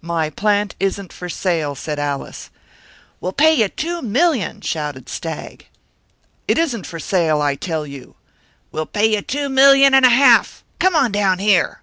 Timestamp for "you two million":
3.52-4.62, 9.14-9.92